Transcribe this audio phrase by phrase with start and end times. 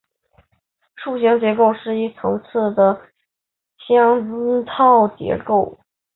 [0.95, 2.99] 树形结构是一层次的
[3.77, 5.77] 嵌套结构。